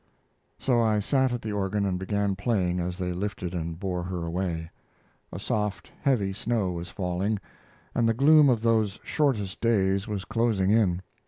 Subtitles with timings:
[0.57, 4.25] So I sat at the organ and began playing as they lifted and bore her
[4.25, 4.71] away.
[5.31, 7.37] A soft, heavy snow was falling,
[7.93, 11.03] and the gloom of those shortest days was closing in.